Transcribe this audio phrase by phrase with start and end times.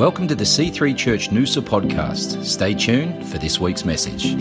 [0.00, 2.42] Welcome to the C3 Church Noosa podcast.
[2.42, 4.32] Stay tuned for this week's message.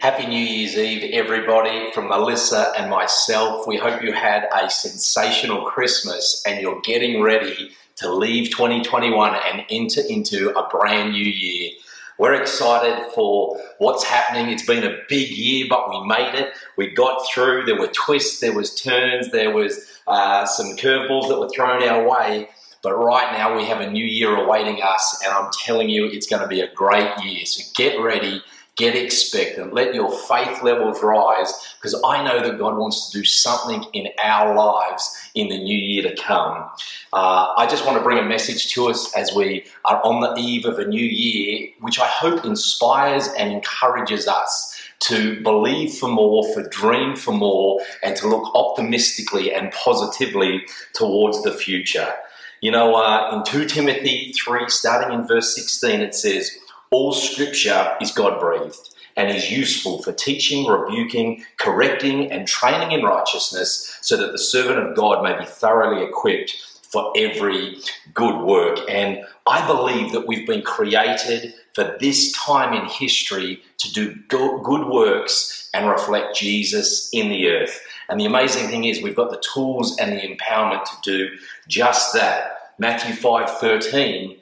[0.00, 3.66] Happy New Year's Eve, everybody, from Melissa and myself.
[3.66, 9.64] We hope you had a sensational Christmas and you're getting ready to leave 2021 and
[9.70, 11.70] enter into a brand new year.
[12.18, 14.50] We're excited for what's happening.
[14.50, 16.52] It's been a big year, but we made it.
[16.76, 17.64] We got through.
[17.64, 22.06] There were twists, there was turns, there was uh, some curveballs that were thrown our
[22.06, 22.50] way.
[22.82, 26.26] But right now we have a new year awaiting us, and I'm telling you, it's
[26.26, 27.44] going to be a great year.
[27.44, 28.42] So get ready,
[28.76, 33.24] get expectant, let your faith levels rise, because I know that God wants to do
[33.24, 36.70] something in our lives in the new year to come.
[37.12, 40.40] Uh, I just want to bring a message to us as we are on the
[40.40, 46.08] eve of a new year, which I hope inspires and encourages us to believe for
[46.08, 50.62] more, for dream for more, and to look optimistically and positively
[50.94, 52.14] towards the future.
[52.60, 56.50] You know, uh, in 2 Timothy 3, starting in verse 16, it says,
[56.90, 63.02] All scripture is God breathed and is useful for teaching, rebuking, correcting, and training in
[63.02, 66.54] righteousness, so that the servant of God may be thoroughly equipped
[66.90, 67.78] for every
[68.12, 68.78] good work.
[68.88, 74.88] And I believe that we've been created for this time in history to do good
[74.88, 77.80] works and reflect Jesus in the earth.
[78.08, 81.28] And the amazing thing is, we've got the tools and the empowerment to do
[81.68, 82.72] just that.
[82.78, 84.36] Matthew 5 13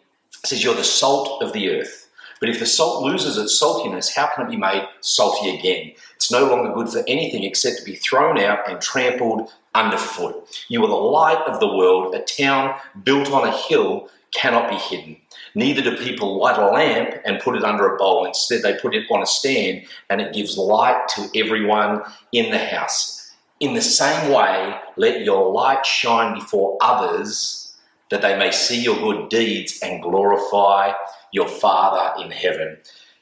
[0.45, 2.09] says, You're the salt of the earth.
[2.41, 5.93] But if the salt loses its saltiness, how can it be made salty again?
[6.29, 10.37] It's no longer good for anything except to be thrown out and trampled underfoot.
[10.69, 12.15] You are the light of the world.
[12.15, 15.17] A town built on a hill cannot be hidden.
[15.55, 18.27] Neither do people light a lamp and put it under a bowl.
[18.27, 22.59] Instead, they put it on a stand and it gives light to everyone in the
[22.59, 23.35] house.
[23.59, 27.75] In the same way, let your light shine before others
[28.11, 30.93] that they may see your good deeds and glorify
[31.33, 32.77] your Father in heaven.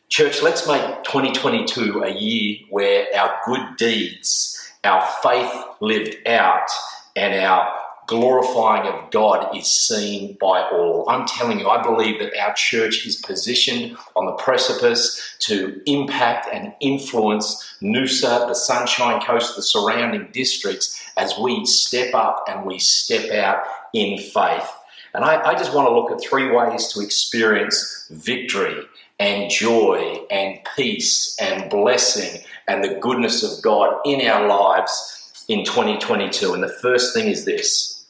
[0.08, 6.68] Church, let's make 2022 a year where our good deeds, our faith lived out,
[7.17, 7.74] and our
[8.06, 11.05] glorifying of God is seen by all.
[11.08, 16.48] I'm telling you, I believe that our church is positioned on the precipice to impact
[16.52, 22.78] and influence Noosa, the Sunshine Coast, the surrounding districts as we step up and we
[22.78, 24.70] step out in faith.
[25.16, 28.84] And I, I just want to look at three ways to experience victory
[29.18, 35.64] and joy and peace and blessing and the goodness of God in our lives in
[35.64, 36.52] 2022.
[36.52, 38.04] And the first thing is this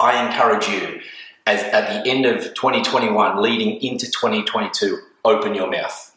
[0.00, 1.00] I encourage you,
[1.46, 6.12] as at the end of 2021, leading into 2022, open your mouth.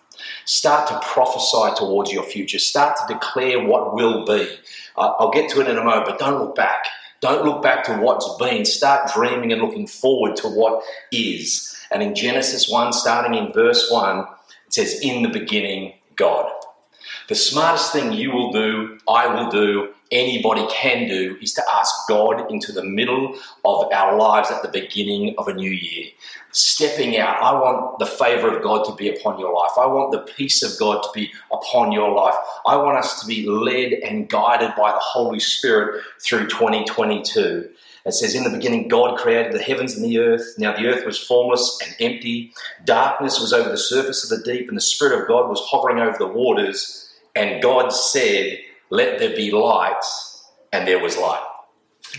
[0.46, 2.58] Start to prophesy towards your future.
[2.58, 4.50] Start to declare what will be.
[4.98, 6.88] I'll get to it in a moment, but don't look back.
[7.22, 8.66] Don't look back to what's been.
[8.66, 11.78] Start dreaming and looking forward to what is.
[11.92, 16.52] And in Genesis 1, starting in verse 1, it says, In the beginning, God.
[17.28, 21.94] The smartest thing you will do, I will do, anybody can do is to ask
[22.08, 26.08] God into the middle of our lives at the beginning of a new year.
[26.52, 29.72] Stepping out, I want the favor of God to be upon your life.
[29.78, 32.36] I want the peace of God to be upon your life.
[32.66, 37.70] I want us to be led and guided by the Holy Spirit through 2022.
[38.06, 40.56] It says, In the beginning, God created the heavens and the earth.
[40.58, 42.54] Now the earth was formless and empty.
[42.84, 46.00] Darkness was over the surface of the deep, and the Spirit of God was hovering
[46.00, 47.10] over the waters.
[47.36, 48.60] And God said,
[48.92, 50.04] let there be light,
[50.72, 51.44] and there was light.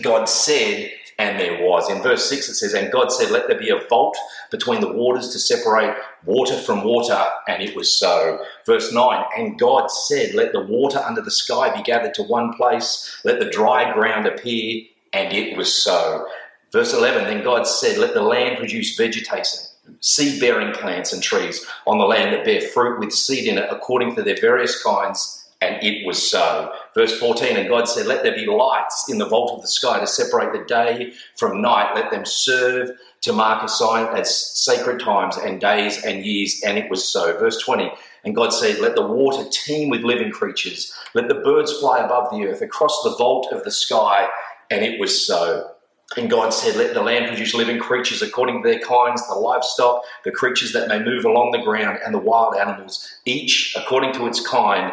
[0.00, 1.90] God said, and there was.
[1.90, 4.16] In verse 6 it says, And God said, Let there be a vault
[4.50, 5.94] between the waters to separate
[6.24, 8.44] water from water, and it was so.
[8.66, 12.54] Verse 9, And God said, Let the water under the sky be gathered to one
[12.54, 16.26] place, let the dry ground appear, and it was so.
[16.72, 19.60] Verse 11, Then God said, Let the land produce vegetation
[20.00, 23.68] seed bearing plants and trees on the land that bear fruit with seed in it
[23.68, 26.72] according to their various kinds and it was so.
[26.92, 30.00] Verse 14, and God said, Let there be lights in the vault of the sky
[30.00, 31.94] to separate the day from night.
[31.94, 32.90] Let them serve
[33.20, 36.60] to mark a sign as sacred times and days and years.
[36.66, 37.38] And it was so.
[37.38, 37.92] Verse 20,
[38.25, 40.92] and God said, Let the water teem with living creatures.
[41.14, 44.28] Let the birds fly above the earth across the vault of the sky.
[44.69, 45.70] And it was so.
[46.16, 50.02] And God said, Let the land produce living creatures according to their kinds, the livestock,
[50.25, 54.26] the creatures that may move along the ground, and the wild animals, each according to
[54.26, 54.92] its kind.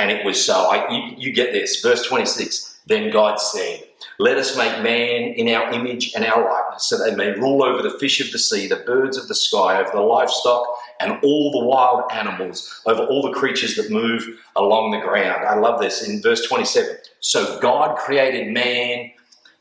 [0.00, 0.54] And it was so.
[0.54, 1.82] I, you, you get this.
[1.82, 3.84] Verse 26 Then God said,
[4.18, 7.82] Let us make man in our image and our likeness, so they may rule over
[7.82, 10.66] the fish of the sea, the birds of the sky, over the livestock,
[11.00, 14.26] and all the wild animals, over all the creatures that move
[14.56, 15.44] along the ground.
[15.46, 16.96] I love this in verse 27.
[17.20, 19.10] So God created man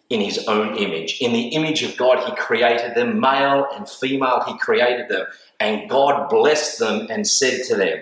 [0.09, 1.19] in his own image.
[1.19, 5.27] In the image of God, he created them, male and female, he created them.
[5.59, 7.99] And God blessed them and said to them,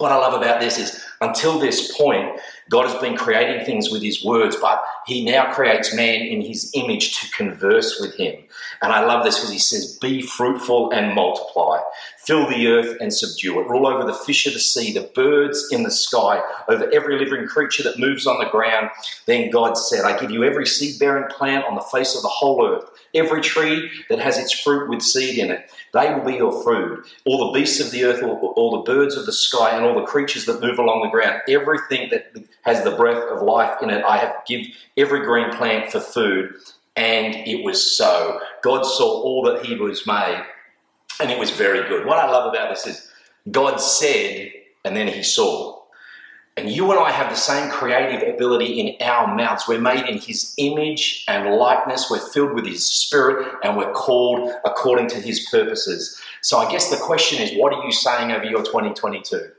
[0.00, 4.00] What I love about this is until this point, God has been creating things with
[4.00, 8.36] his words, but he now creates man in his image to converse with him.
[8.80, 11.80] And I love this because he says, Be fruitful and multiply,
[12.18, 15.68] fill the earth and subdue it, rule over the fish of the sea, the birds
[15.72, 18.90] in the sky, over every living creature that moves on the ground.
[19.26, 22.28] Then God said, I give you every seed bearing plant on the face of the
[22.28, 25.68] whole earth, every tree that has its fruit with seed in it.
[25.92, 27.04] They will be your food.
[27.24, 30.06] All the beasts of the earth, all, the birds of the sky, and all the
[30.06, 34.04] creatures that move along the ground, everything that has the breath of life in it,
[34.04, 34.66] I have give
[34.96, 36.54] every green plant for food.
[36.96, 38.40] And it was so.
[38.62, 40.44] God saw all that He was made,
[41.20, 42.04] and it was very good.
[42.04, 43.10] What I love about this is
[43.50, 44.50] God said,
[44.84, 45.80] and then He saw.
[46.56, 49.66] And you and I have the same creative ability in our mouths.
[49.66, 52.10] We're made in His image and likeness.
[52.10, 56.20] We're filled with His Spirit and we're called according to His purposes.
[56.42, 59.52] So I guess the question is what are you saying over your 2022?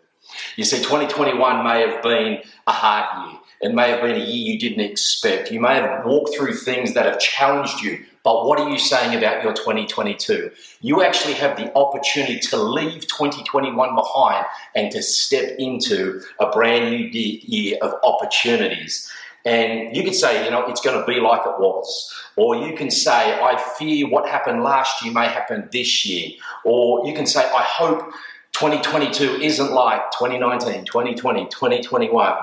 [0.56, 3.40] You see, 2021 may have been a hard year.
[3.62, 5.52] It may have been a year you didn't expect.
[5.52, 8.04] You may have walked through things that have challenged you.
[8.24, 10.52] But what are you saying about your 2022?
[10.82, 14.46] You actually have the opportunity to leave 2021 behind
[14.76, 19.12] and to step into a brand new year of opportunities.
[19.44, 22.14] And you could say, you know, it's going to be like it was.
[22.36, 26.32] Or you can say, I fear what happened last year may happen this year.
[26.64, 28.12] Or you can say, I hope
[28.54, 32.38] 2022 isn't like 2019, 2020, 2021.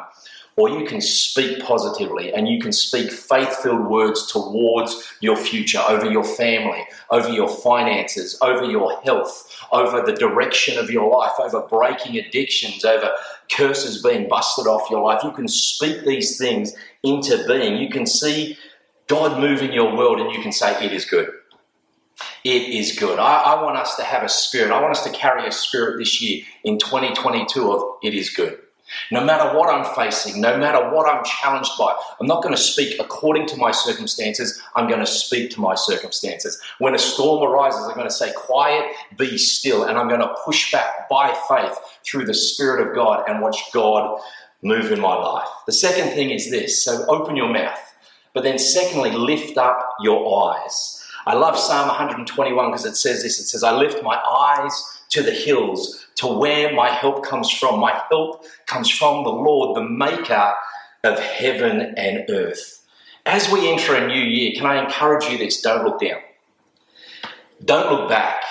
[0.57, 5.81] Or you can speak positively and you can speak faith filled words towards your future,
[5.89, 11.35] over your family, over your finances, over your health, over the direction of your life,
[11.39, 13.13] over breaking addictions, over
[13.53, 15.23] curses being busted off your life.
[15.23, 17.77] You can speak these things into being.
[17.77, 18.59] You can see
[19.07, 21.31] God moving your world and you can say, It is good.
[22.45, 23.19] It is good.
[23.19, 24.71] I, I, want us to have a spirit.
[24.71, 28.59] I want us to carry a spirit this year in 2022 of it is good.
[29.11, 32.61] No matter what I'm facing, no matter what I'm challenged by, I'm not going to
[32.61, 34.63] speak according to my circumstances.
[34.75, 36.59] I'm going to speak to my circumstances.
[36.79, 39.85] When a storm arises, I'm going to say, Quiet, be still.
[39.85, 43.61] And I'm going to push back by faith through the Spirit of God and watch
[43.73, 44.21] God
[44.63, 45.49] move in my life.
[45.67, 47.79] The second thing is this so open your mouth.
[48.35, 50.98] But then, secondly, lift up your eyes.
[51.29, 55.23] I love Psalm 121 because it says this it says, I lift my eyes to
[55.23, 57.81] the hills, to where my help comes from.
[57.81, 60.55] My help comes from the Lord, the maker
[61.05, 62.83] of heaven and earth.
[63.27, 65.61] As we enter a new year, can I encourage you this?
[65.61, 66.21] Don't look down.
[67.63, 68.43] Don't look back.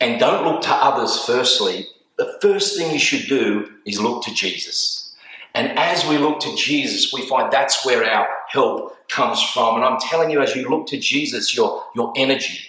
[0.00, 1.88] And don't look to others firstly.
[2.18, 5.12] The first thing you should do is look to Jesus.
[5.56, 9.76] And as we look to Jesus, we find that's where our help comes from.
[9.76, 12.60] And I'm telling you, as you look to Jesus, your, your energy,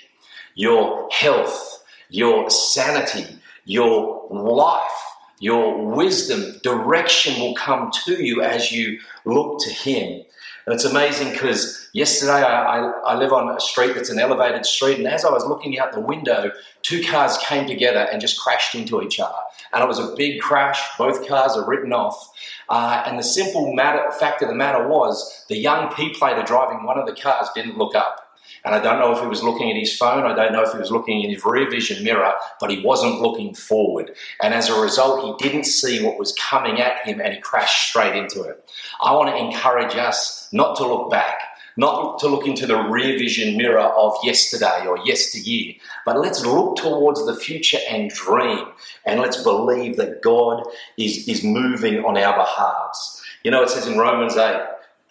[0.55, 3.25] your health, your sanity,
[3.65, 5.10] your life,
[5.41, 10.23] your wisdom, direction will come to you as you look to Him.
[10.65, 14.63] And it's amazing because yesterday I, I, I, live on a street that's an elevated
[14.67, 16.51] street, and as I was looking out the window,
[16.83, 19.33] two cars came together and just crashed into each other.
[19.73, 20.79] And it was a big crash.
[20.99, 22.31] Both cars are written off.
[22.69, 26.83] Uh, and the simple matter, fact of the matter was the young P plater driving
[26.85, 28.30] one of the cars didn't look up.
[28.63, 30.71] And I don't know if he was looking at his phone, I don't know if
[30.71, 34.11] he was looking in his rear vision mirror, but he wasn't looking forward.
[34.41, 37.89] And as a result, he didn't see what was coming at him and he crashed
[37.89, 38.63] straight into it.
[39.01, 41.39] I want to encourage us not to look back,
[41.77, 45.73] not to look into the rear vision mirror of yesterday or yesteryear,
[46.05, 48.65] but let's look towards the future and dream.
[49.05, 50.63] And let's believe that God
[50.97, 53.23] is, is moving on our behalves.
[53.43, 54.61] You know, it says in Romans 8,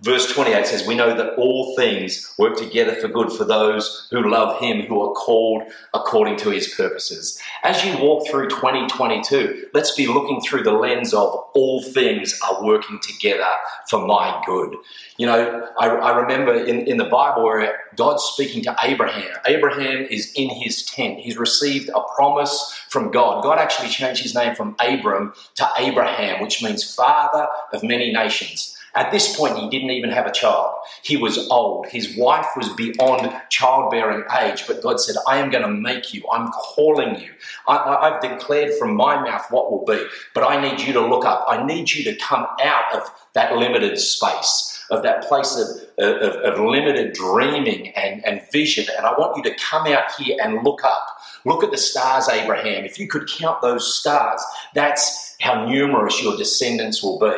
[0.02, 4.30] Verse 28 says, We know that all things work together for good for those who
[4.30, 7.38] love Him, who are called according to His purposes.
[7.62, 12.64] As you walk through 2022, let's be looking through the lens of all things are
[12.64, 13.44] working together
[13.90, 14.74] for my good.
[15.18, 19.36] You know, I, I remember in, in the Bible where God's speaking to Abraham.
[19.46, 21.18] Abraham is in his tent.
[21.18, 23.42] He's received a promise from God.
[23.42, 28.78] God actually changed his name from Abram to Abraham, which means father of many nations.
[28.94, 30.74] At this point, he didn't even have a child.
[31.02, 31.86] He was old.
[31.86, 36.24] His wife was beyond childbearing age, but God said, I am going to make you.
[36.32, 37.30] I'm calling you.
[37.68, 40.04] I, have declared from my mouth what will be,
[40.34, 41.44] but I need you to look up.
[41.48, 45.68] I need you to come out of that limited space, of that place of,
[46.04, 48.86] of, of limited dreaming and, and vision.
[48.96, 51.06] And I want you to come out here and look up
[51.44, 52.84] Look at the stars, Abraham.
[52.84, 54.42] If you could count those stars,
[54.74, 57.32] that's how numerous your descendants will be.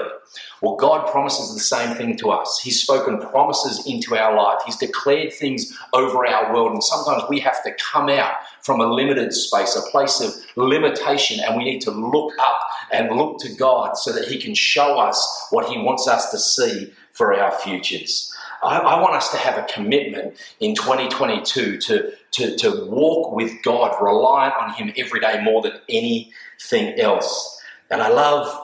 [0.60, 2.60] Well, God promises the same thing to us.
[2.62, 4.60] He's spoken promises into our life.
[4.64, 6.72] He's declared things over our world.
[6.72, 11.40] And sometimes we have to come out from a limited space, a place of limitation,
[11.40, 12.58] and we need to look up
[12.92, 16.38] and look to God so that He can show us what He wants us to
[16.38, 18.32] see for our futures.
[18.62, 23.62] I, I want us to have a commitment in 2022 to, to, to walk with
[23.62, 27.60] God, reliant on Him every day more than anything else.
[27.90, 28.58] And I love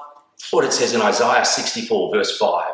[0.50, 2.64] what it says in Isaiah 64, verse 5.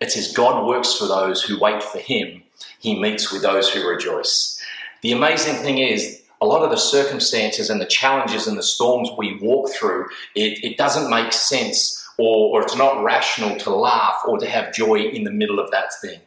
[0.00, 2.42] It says, God works for those who wait for him,
[2.78, 4.60] he meets with those who rejoice.
[5.02, 9.10] The amazing thing is, a lot of the circumstances and the challenges and the storms
[9.18, 10.06] we walk through,
[10.36, 14.74] it, it doesn't make sense or, or it's not rational to laugh or to have
[14.74, 16.20] joy in the middle of that thing.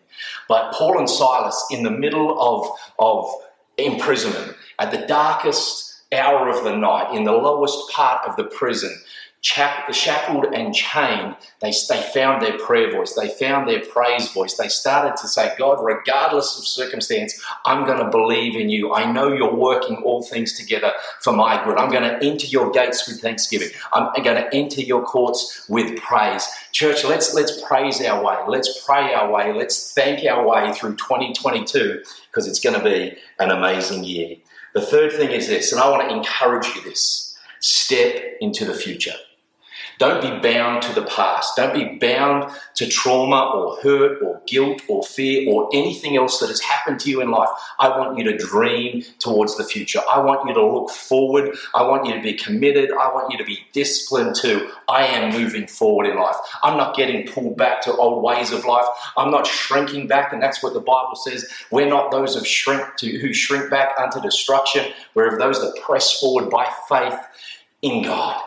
[0.48, 2.68] But Paul and Silas, in the middle of,
[2.98, 3.32] of
[3.78, 8.98] imprisonment, at the darkest hour of the night, in the lowest part of the prison,
[9.42, 13.14] shackled and chained, they, they found their prayer voice.
[13.14, 14.56] They found their praise voice.
[14.56, 18.94] They started to say, God, regardless of circumstance, I'm going to believe in you.
[18.94, 21.78] I know you're working all things together for my good.
[21.78, 23.70] I'm going to enter your gates with thanksgiving.
[23.94, 26.48] I'm going to enter your courts with praise.
[26.72, 28.38] Church, let's, let's praise our way.
[28.48, 29.54] Let's pray our way.
[29.54, 34.38] Let's thank our way through 2022 because it's going to be an amazing year.
[34.74, 38.74] The third thing is this, and I want to encourage you this step into the
[38.74, 39.14] future.
[40.02, 41.56] Don't be bound to the past.
[41.56, 46.48] Don't be bound to trauma or hurt or guilt or fear or anything else that
[46.48, 47.50] has happened to you in life.
[47.78, 50.02] I want you to dream towards the future.
[50.12, 51.56] I want you to look forward.
[51.76, 52.90] I want you to be committed.
[52.90, 56.38] I want you to be disciplined to, I am moving forward in life.
[56.64, 58.88] I'm not getting pulled back to old ways of life.
[59.18, 60.34] I'm not shrinking back.
[60.34, 61.48] And that's what the Bible says.
[61.70, 64.94] We're not those of shrink to, who shrink back unto destruction.
[65.14, 67.20] We're of those that press forward by faith
[67.84, 68.42] in God.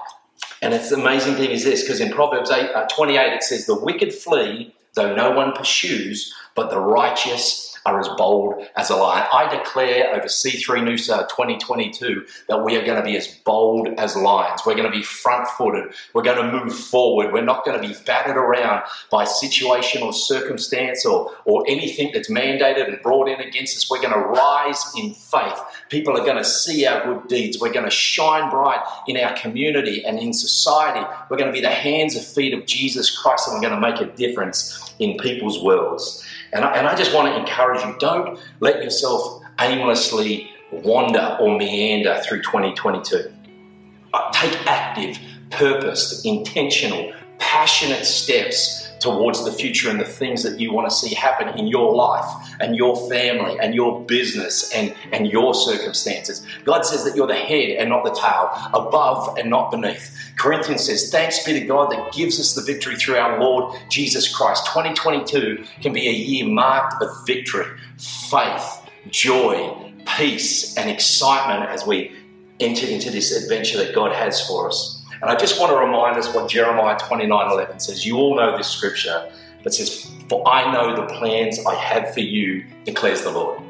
[0.65, 3.67] And it's the amazing thing is this, because in Proverbs 8, uh, 28 it says,
[3.67, 8.97] The wicked flee, though no one pursues, but the righteous are as bold as a
[8.97, 9.27] lion.
[9.33, 14.17] I declare over C3 Noosa 2022 that we are going to be as bold as
[14.17, 14.63] lions.
[14.65, 15.93] We're going to be front footed.
[16.15, 17.33] We're going to move forward.
[17.33, 22.31] We're not going to be battered around by situation or circumstance or, or anything that's
[22.31, 23.91] mandated and brought in against us.
[23.91, 25.61] We're going to rise in faith.
[25.91, 27.61] People are going to see our good deeds.
[27.61, 31.07] We're going to shine bright in our community and in society.
[31.29, 33.91] We're going to be the hands and feet of Jesus Christ and we're going to
[33.91, 36.27] make a difference in people's worlds.
[36.53, 41.57] And I, and I just want to encourage you don't let yourself aimlessly wander or
[41.57, 43.33] meander through 2022.
[44.13, 45.19] Uh, take active,
[45.51, 51.15] purposed, intentional, passionate steps towards the future and the things that you want to see
[51.15, 52.25] happen in your life
[52.59, 56.45] and your family and your business and, and your circumstances.
[56.65, 60.33] God says that you're the head and not the tail, above and not beneath.
[60.39, 64.35] Corinthians says, Thanks be to God that gives us the victory through our Lord Jesus
[64.35, 64.65] Christ.
[64.69, 67.67] 2022 can be a year marked of victory,
[67.99, 68.81] faith,
[69.11, 72.11] joy, peace, and excitement as we
[72.59, 74.94] enter into this adventure that God has for us.
[75.25, 78.05] And I just want to remind us what Jeremiah 29 11 says.
[78.05, 79.27] You all know this scripture
[79.63, 83.63] that says, For I know the plans I have for you, declares the Lord.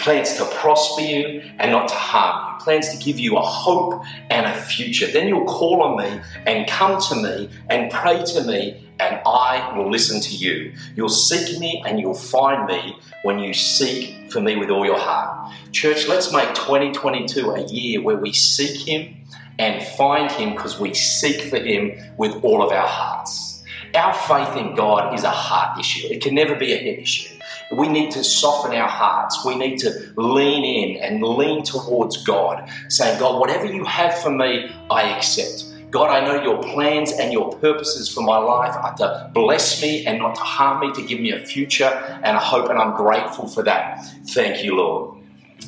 [0.00, 2.64] Plans to prosper you and not to harm you.
[2.64, 5.06] Plans to give you a hope and a future.
[5.06, 9.78] Then you'll call on me and come to me and pray to me, and I
[9.78, 10.72] will listen to you.
[10.96, 14.98] You'll seek me and you'll find me when you seek for me with all your
[14.98, 15.52] heart.
[15.70, 19.14] Church, let's make 2022 a year where we seek Him
[19.58, 23.62] and find Him because we seek for Him with all of our hearts.
[23.94, 27.34] Our faith in God is a heart issue, it can never be a head issue.
[27.70, 29.44] We need to soften our hearts.
[29.44, 34.30] We need to lean in and lean towards God, saying, God, whatever you have for
[34.30, 35.66] me, I accept.
[35.90, 40.04] God, I know your plans and your purposes for my life are to bless me
[40.06, 41.88] and not to harm me, to give me a future
[42.22, 44.04] and a hope, and I'm grateful for that.
[44.28, 45.17] Thank you, Lord.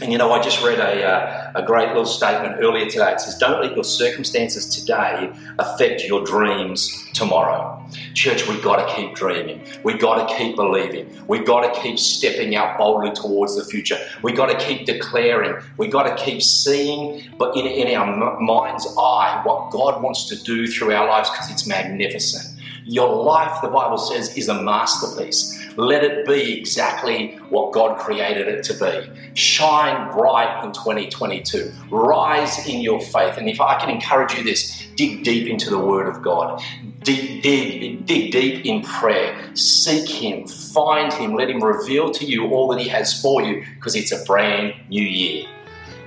[0.00, 3.12] And you know, I just read a, uh, a great little statement earlier today.
[3.12, 7.76] It says, Don't let your circumstances today affect your dreams tomorrow.
[8.14, 9.62] Church, we've got to keep dreaming.
[9.82, 11.14] We've got to keep believing.
[11.26, 13.98] We've got to keep stepping out boldly towards the future.
[14.22, 15.62] We've got to keep declaring.
[15.76, 20.36] We've got to keep seeing, but in, in our mind's eye, what God wants to
[20.36, 22.58] do through our lives because it's magnificent.
[22.84, 25.59] Your life, the Bible says, is a masterpiece.
[25.76, 29.34] Let it be exactly what God created it to be.
[29.34, 31.72] Shine bright in 2022.
[31.90, 33.36] Rise in your faith.
[33.36, 36.62] And if I can encourage you this, dig deep into the Word of God.
[37.02, 39.54] Dig, dig, dig deep in prayer.
[39.54, 40.46] Seek Him.
[40.46, 41.34] Find Him.
[41.34, 44.74] Let Him reveal to you all that He has for you because it's a brand
[44.88, 45.46] new year.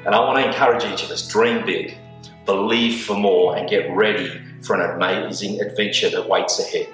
[0.05, 1.98] And I want to encourage each of us dream big,
[2.46, 4.29] believe for more, and get ready
[4.62, 6.88] for an amazing adventure that waits ahead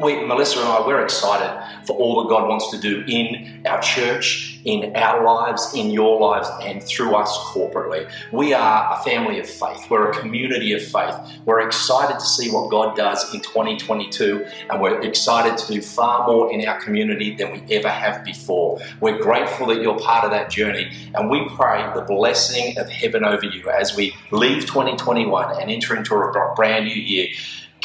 [0.00, 3.80] we, Melissa and I, we're excited for all that God wants to do in our
[3.80, 8.10] church, in our lives, in your lives, and through us corporately.
[8.30, 9.88] We are a family of faith.
[9.88, 11.14] We're a community of faith.
[11.46, 16.26] We're excited to see what God does in 2022, and we're excited to do far
[16.26, 18.80] more in our community than we ever have before.
[19.00, 23.24] We're grateful that you're part of that journey, and we pray the blessing of heaven
[23.24, 27.28] over you as we leave 2021 and enter into a brand new year.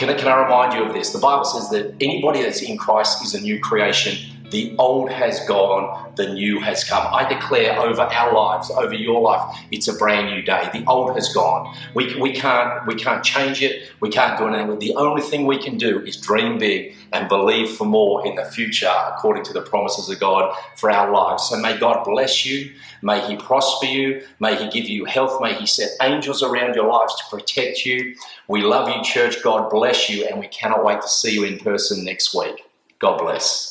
[0.02, 1.14] Can I, can I remind you of this?
[1.14, 4.18] The Bible says that anybody that's in Christ is a new creation.
[4.52, 7.08] The old has gone, the new has come.
[7.14, 10.70] I declare over our lives, over your life, it's a brand new day.
[10.74, 11.74] The old has gone.
[11.94, 13.90] We, we, can't, we can't change it.
[14.02, 14.80] We can't do anything.
[14.80, 18.44] The only thing we can do is dream big and believe for more in the
[18.44, 21.44] future according to the promises of God for our lives.
[21.50, 22.74] So may God bless you.
[23.02, 24.22] May He prosper you.
[24.42, 25.42] May He give you health.
[25.42, 28.16] May He set angels around your lives to protect you.
[28.50, 29.42] We love you, church.
[29.42, 30.26] God bless you.
[30.26, 32.66] And we cannot wait to see you in person next week.
[33.00, 33.71] God bless.